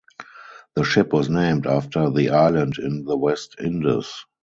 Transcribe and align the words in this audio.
The 0.73 0.83
ship 0.83 1.13
was 1.13 1.29
named 1.29 1.67
after 1.67 2.09
the 2.09 2.31
island 2.31 2.79
in 2.79 3.03
the 3.05 3.15
West 3.15 3.57
Indes. 3.59 4.25